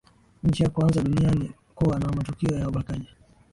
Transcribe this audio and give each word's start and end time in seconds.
nchi 0.43 0.63
ya 0.63 0.69
kuanza 0.69 1.01
duniani 1.01 1.51
kuwa 1.75 1.99
na 1.99 2.07
matukio 2.11 2.55
ya 2.57 2.67
ubakaji 2.69 3.07